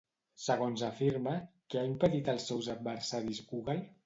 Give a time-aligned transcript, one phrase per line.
[0.43, 1.35] Segons afirma,
[1.75, 3.79] què ha impedit als seus adversaris, Google?